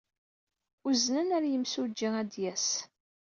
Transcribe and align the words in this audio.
Uznen 0.87 1.33
ɣer 1.33 1.43
yimsujji 1.51 2.09
ad 2.21 2.27
d-yas. 2.31 2.67